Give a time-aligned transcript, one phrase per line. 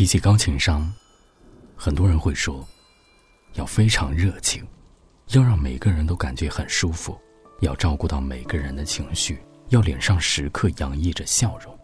[0.00, 0.90] 提起高情商，
[1.76, 2.66] 很多人会说，
[3.52, 4.66] 要非常热情，
[5.32, 7.20] 要让每个人都感觉很舒服，
[7.60, 11.78] 要照顾到每个人的情绪，要脸上时刻洋溢着笑容。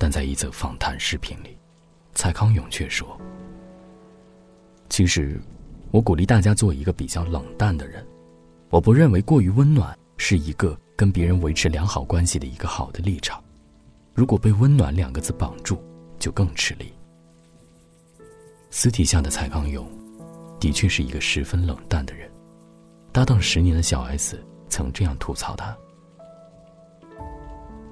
[0.00, 1.56] 但在一则访谈视频里，
[2.12, 3.16] 蔡康永却说
[4.90, 5.40] ：“其实，
[5.92, 8.04] 我鼓励大家做一个比较冷淡的人。
[8.68, 13.40] 我不认为过于温暖是一个跟别人维持良好关系的一个好的立场。
[14.12, 15.80] 如果被‘温暖’两个字绑住，
[16.24, 16.94] 就更吃力。”
[18.72, 19.86] 私底下的蔡康永，
[20.58, 22.30] 的确是一个十分冷淡的人。
[23.12, 25.76] 搭档十年的小 S 曾这样吐槽他：“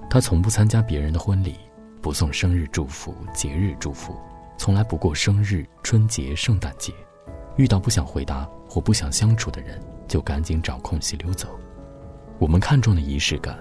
[0.08, 1.56] 他从不参加别人的婚礼。”
[2.00, 4.16] 不送生日祝福、节日祝福，
[4.58, 6.92] 从来不过生日、春节、圣诞节。
[7.56, 11.56] 遇到不想回答或不想相处的人，就赶紧找空隙溜走。
[12.40, 13.56] 我们看重的仪式感，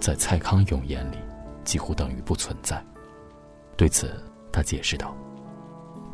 [0.00, 1.18] 在蔡康永眼里，
[1.62, 2.84] 几乎等于不存在。
[3.80, 4.12] 对此，
[4.52, 5.16] 他解释道：“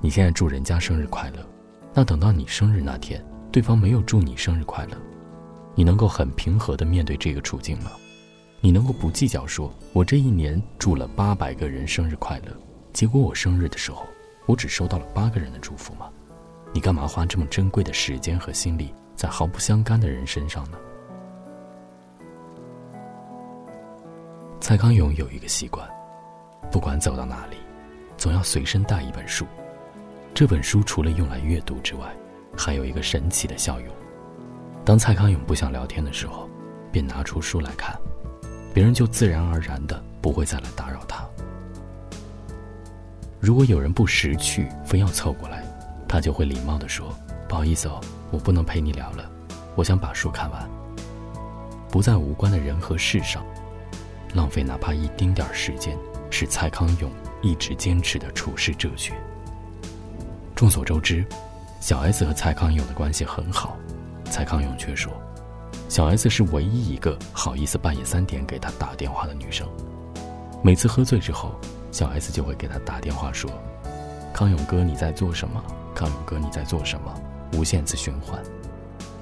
[0.00, 1.44] 你现在祝人家生日快乐，
[1.92, 4.96] 那等到你生日那天，对方没有祝你生日快乐，
[5.74, 7.90] 你能够很平和的面对这个处境吗？”
[8.62, 12.56] 你能够不计较说，我这一年祝了八百个人生日快乐，
[12.92, 14.06] 结果我生日的时候，
[14.46, 16.08] 我只收到了八个人的祝福吗？
[16.72, 20.78] 你干嘛花这么珍贵的时间和心力在毫不相干的人身上呢？
[24.60, 25.84] 蔡康永有一个习惯，
[26.70, 27.56] 不管走到哪里，
[28.16, 29.46] 总要随身带一本书。
[30.34, 32.14] 这本书除了用来阅读之外，
[32.56, 33.88] 还有一个神奇的效用。
[34.84, 36.48] 当蔡康永不想聊天的时候，
[36.92, 37.96] 便拿出书来看。
[38.74, 41.26] 别人就自然而然的不会再来打扰他。
[43.40, 45.64] 如果有人不识趣，非要凑过来，
[46.06, 47.08] 他就会礼貌的说
[47.48, 47.98] ：“不好意思哦，
[48.30, 49.30] 我不能陪你聊了，
[49.76, 50.68] 我想把书看完。”
[51.90, 53.42] 不在无关的人和事上，
[54.34, 55.96] 浪费哪怕一丁点时间，
[56.38, 59.14] 是蔡康永一直坚持的处世哲学。
[60.54, 61.24] 众所周知，
[61.80, 63.74] 小 S 和蔡康永的关系很好，
[64.26, 65.10] 蔡康永却说。
[65.88, 69.66] 小 S 是唯一一个好意思半夜三点给他打电话的女生。
[70.62, 71.54] 每次喝醉之后，
[71.90, 73.50] 小 S 就会给他打电话说
[74.34, 75.64] ：“康永哥，你在做什么？
[75.94, 77.14] 康永哥，你在做什么？”
[77.56, 78.38] 无限次循环。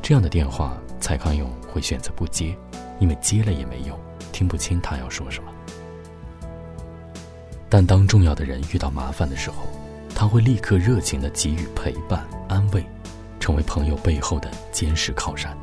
[0.02, 2.58] 这样的电话，蔡康永会选择不接，
[2.98, 3.96] 因为接了也没用，
[4.32, 5.52] 听不清他要说什么。
[7.76, 9.66] 但当重要的人遇到麻烦的时候，
[10.14, 12.86] 他会立刻热情地给予陪伴、安慰，
[13.40, 15.58] 成为朋友背后的坚实靠山。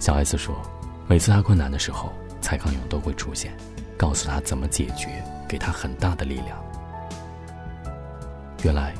[0.00, 0.60] 小 S 说
[1.06, 3.56] ：“每次他困难的时候，蔡康永都会出现，
[3.96, 6.60] 告诉他怎么解决，给他很大的力量。
[8.64, 8.92] 原来，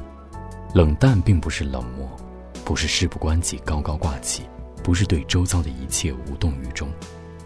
[0.72, 2.08] 冷淡并不是冷漠，
[2.64, 4.44] 不是事不关己高高挂起，
[4.84, 6.88] 不是对周遭的一切无动于衷，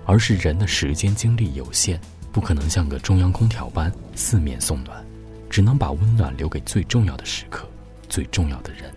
[0.05, 1.99] 而是人的时间精力有限，
[2.33, 5.05] 不可能像个中央空调般四面送暖，
[5.49, 7.69] 只能把温暖留给最重要的时刻，
[8.09, 8.93] 最重要的人。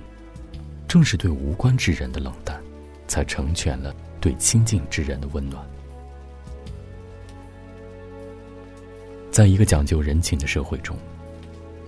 [0.88, 2.62] 正是对无关之人的冷淡，
[3.08, 3.94] 才成全了。”
[4.24, 5.62] 对亲近之人的温暖，
[9.30, 10.96] 在一个讲究人情的社会中，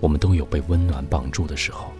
[0.00, 1.90] 我们都有被温暖绑住的时候。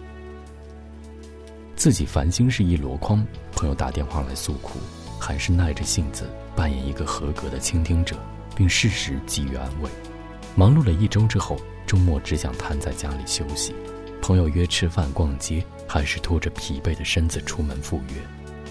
[1.75, 4.77] 自己烦心事一箩筐，朋友打电话来诉苦，
[5.19, 8.15] 还是耐着性子扮演一个合格的倾听者，
[8.57, 9.89] 并适时给予安慰。
[10.55, 13.75] 忙碌了一周之后，周末只想瘫在家里休息，
[14.19, 18.15] 朋友约吃饭、逛街，还是拖着疲惫的身子出门赴约。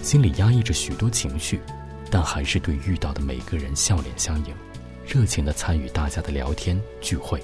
[0.03, 1.61] 心里压抑着许多情绪，
[2.11, 4.53] 但还是对遇到的每个人笑脸相迎，
[5.07, 7.41] 热情地参与大家的聊天聚会。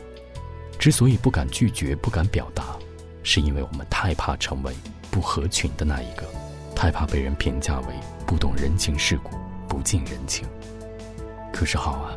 [0.78, 2.76] 之所以不敢拒绝、不敢表达，
[3.22, 4.74] 是因为我们太怕成为
[5.12, 6.26] 不合群的那一个，
[6.74, 7.94] 太怕被人评价为
[8.26, 9.30] 不懂人情世故、
[9.68, 10.44] 不近人情。
[11.62, 12.10] 可是好啊，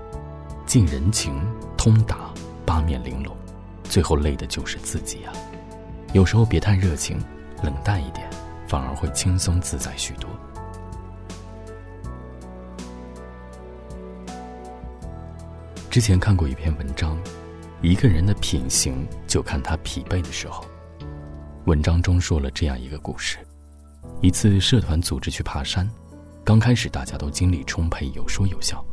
[0.66, 1.40] 近人情、
[1.78, 2.34] 通达、
[2.66, 3.32] 八面玲珑，
[3.84, 5.32] 最后累的就是自己啊。
[6.14, 7.24] 有时候别太热情，
[7.62, 8.28] 冷淡一点。
[8.68, 10.28] 反而会轻松自在许多。
[15.92, 17.16] 之前看过一篇文章，
[17.84, 20.66] 一个人的品行就看他疲惫的时候。
[21.66, 23.38] 文章中说了这样一个故事：
[24.24, 25.88] 一次社团组织去爬山，
[26.44, 28.84] 刚开始大家都精力充沛，有说有笑，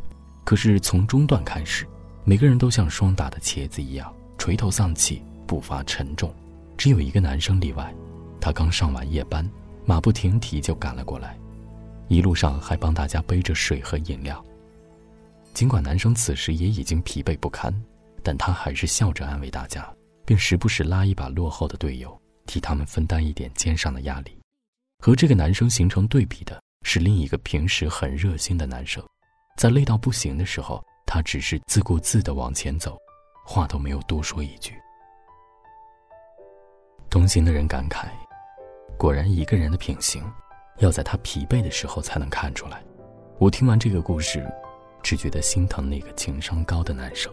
[0.43, 1.87] 可是从中段开始，
[2.23, 6.33] 每个人都像霜打的茄子一样垂头丧气，步伐沉重，
[6.77, 7.93] 只有一个男生例外，
[8.41, 9.49] 他刚上完夜班。
[9.85, 11.37] 马不停蹄就赶了过来，
[12.07, 14.41] 一路上还帮大家背着水和饮料。
[15.53, 17.73] 尽管男生此时也已经疲惫不堪，
[18.23, 19.85] 但他还是笑着安慰大家，
[20.25, 24.37] 并时不时拉一把落后的队友，替他们分担一点肩上的压力。
[24.99, 29.03] 和这个男生形成对比的是另一个平时很热心的男生，
[29.55, 32.97] 在累到不行的时候，他只是自顾自地往前走，
[33.45, 34.73] 话都没有多说一句。
[37.09, 38.07] 同行的人感慨
[38.97, 40.23] ：“果然，一个人的品行，
[40.79, 42.83] 要在他疲惫的时候才能看出来。”
[43.39, 44.43] 我听完这个故事，
[45.01, 47.31] 只觉得心疼那个情商高的男生。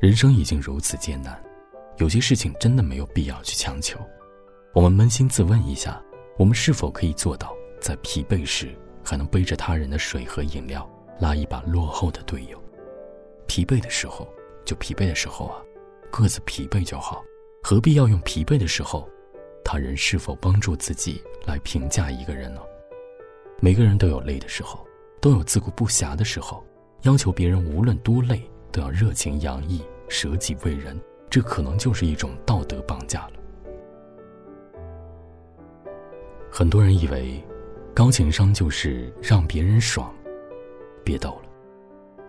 [0.00, 1.40] 人生已经如此艰难，
[1.98, 3.98] 有些事情真的没有必要去强求。
[4.74, 6.02] 我们扪心自问一下：
[6.36, 8.76] 我们是否可以做到，在疲惫时
[9.06, 10.84] 还能背着他人的水和饮料，
[11.20, 12.60] 拉一把落后的队友？
[13.46, 14.26] 疲惫的时候，
[14.64, 15.62] 就疲惫的时候啊。
[16.10, 17.22] 各自疲惫就好，
[17.62, 19.08] 何必要用疲惫的时候，
[19.64, 22.60] 他人是否帮助自己来评价一个人呢？
[23.60, 24.84] 每个人都有累的时候，
[25.20, 26.64] 都有自顾不暇的时候，
[27.02, 28.42] 要求别人无论多累
[28.72, 30.98] 都要热情洋溢、舍己为人，
[31.30, 33.32] 这可能就是一种道德绑架了。
[36.50, 37.44] 很多人以为，
[37.96, 40.14] 高情商就是让别人爽，
[41.02, 41.48] 别逗了。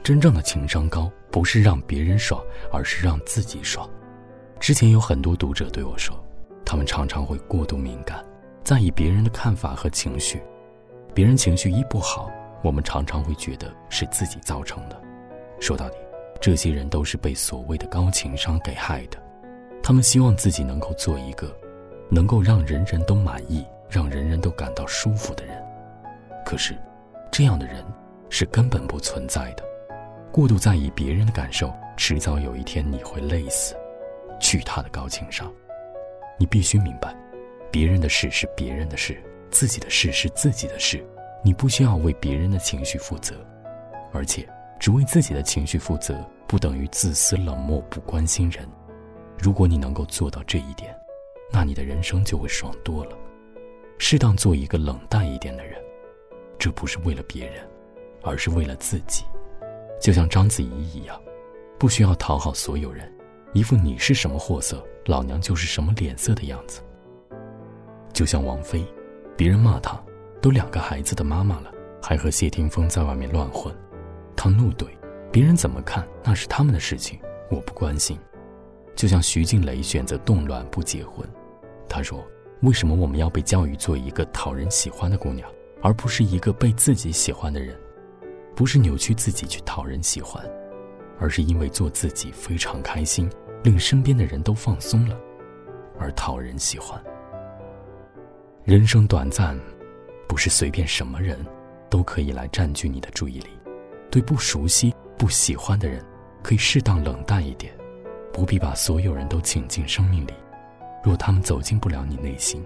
[0.01, 2.41] 真正的情商高，不是让别人爽，
[2.71, 3.85] 而是让自己爽。
[4.61, 6.17] 之前有很多读者对我说，
[6.65, 8.25] 他们常常会过度敏感，
[8.63, 10.41] 在意别人的看法和情绪。
[11.13, 12.31] 别人情绪一不好，
[12.63, 14.97] 我们常常会觉得是自己造成的。
[15.59, 15.97] 说到底，
[16.39, 19.21] 这些人都是被所谓的高情商给害的。
[19.83, 21.53] 他们希望自己能够做一个
[22.09, 25.63] 能够让人人都满意、让人人都感到舒服的人。
[26.45, 26.77] 可是，
[27.31, 27.83] 这样的人
[28.29, 29.63] 是根本不存在的。
[30.31, 33.75] 过度在意别人的感受，迟早有一天你会累死。
[34.39, 35.51] 去他的高情商！
[36.37, 37.15] 你必须明白，
[37.71, 41.03] 别人的事是别人的事，自己的事是自己的事。
[41.43, 43.35] 你不需要为别人的情绪负责，
[44.13, 44.47] 而且
[44.79, 48.67] 只为自己的情绪负责，不等于自私冷漠不关心人。
[49.39, 50.95] 如果你能够做到这一点，
[51.51, 53.17] 那你的人生就会爽多了。
[53.97, 55.81] 适当做一个冷淡一点的人，
[56.57, 57.67] 这不是为了别人，
[58.21, 59.23] 而是为了自己。
[59.99, 61.19] 就像章子怡一样，
[61.79, 63.11] 不需要讨好所有人，
[63.53, 66.81] 一副你是什么货色，老娘就是什么脸色的样子。
[68.13, 68.85] 就像王菲，
[69.35, 69.99] 别人骂她，
[70.41, 71.71] 都两个孩子的妈妈了，
[72.01, 73.73] 还和谢霆锋在外面乱混，
[74.35, 74.87] 她怒怼，
[75.31, 78.17] 别人怎么看那是他们的事情，我不关心。
[78.95, 81.27] 就像徐静蕾选择动乱不结婚，
[81.89, 82.23] 她说
[82.61, 85.49] ：“为什么我们要被教育做一个讨人喜欢的姑娘，
[85.81, 87.77] 而不是一个被自己喜欢的人？”
[88.55, 90.43] 不是扭曲自己去讨人喜欢，
[91.19, 93.29] 而是因为做自己非常开心，
[93.63, 95.15] 令身边的人都放松了，
[95.99, 96.99] 而讨人喜欢。
[98.63, 99.55] 人生短暂，
[100.27, 101.37] 不是随便什么人
[101.87, 103.49] 都可以来占据你的注意力。
[104.09, 106.03] 对不熟悉、不喜欢的人，
[106.41, 107.71] 可以适当冷淡一点，
[108.33, 110.33] 不必把所有人都请进生命里。
[111.03, 112.65] 若他们走进不了你内心，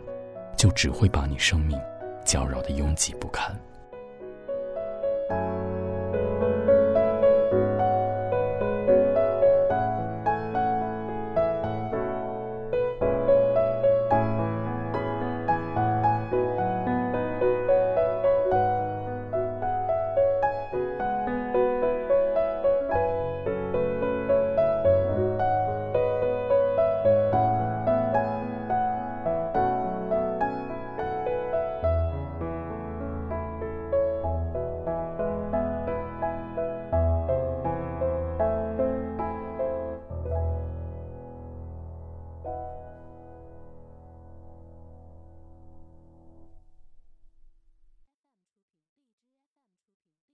[0.57, 1.79] 就只会把你生命
[2.25, 3.55] 搅扰的拥挤不堪。